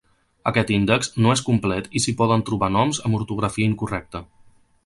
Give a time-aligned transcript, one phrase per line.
[0.51, 4.25] Aquest índex no és complet i s'hi poden trobar noms amb ortografia incorrecta.